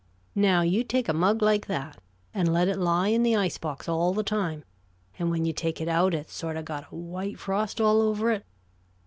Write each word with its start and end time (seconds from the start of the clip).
Now, 0.33 0.63
you 0.63 0.83
take 0.83 1.07
a 1.07 1.13
mug 1.13 1.43
like 1.43 1.67
that 1.67 2.01
and 2.33 2.51
let 2.51 2.67
it 2.67 2.79
lie 2.79 3.09
in 3.09 3.21
the 3.21 3.35
ice 3.35 3.59
box 3.59 3.87
all 3.87 4.15
the 4.15 4.23
time, 4.23 4.63
and 5.19 5.29
when 5.29 5.45
you 5.45 5.53
take 5.53 5.79
it 5.79 5.87
out, 5.87 6.15
it's 6.15 6.33
sort 6.33 6.57
of 6.57 6.65
got 6.65 6.91
a 6.91 6.95
white 6.95 7.37
frost 7.37 7.79
all 7.79 8.01
over 8.01 8.31
it. 8.31 8.43